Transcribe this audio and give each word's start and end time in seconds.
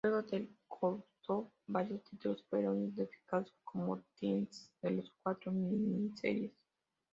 Luego 0.03 0.23
de 0.23 0.49
"Countdown", 0.67 1.51
varios 1.67 2.03
títulos 2.05 2.43
fueron 2.49 2.85
identificados 2.95 3.53
como 3.63 4.01
tie-ins 4.19 4.71
de 4.81 4.91
las 4.95 5.11
cuatro 5.21 5.51
mini-series. 5.51 6.53